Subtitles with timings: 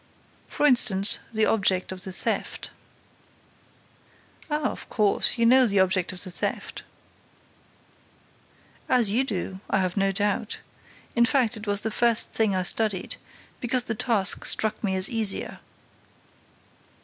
[0.47, 2.71] "For instance, the object of the theft."
[4.49, 6.81] "Ah, of course, you know the object of the theft?"
[8.89, 10.59] "As you do, I have no doubt.
[11.15, 13.17] In fact, it was the first thing I studied,
[13.59, 15.59] because the task struck me as easier."